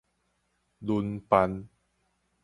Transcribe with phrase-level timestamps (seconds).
[0.81, 1.69] 輪辦